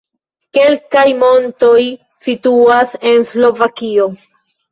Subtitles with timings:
[0.57, 1.75] Kelkaj montoj
[2.29, 4.09] situas en Slovakio.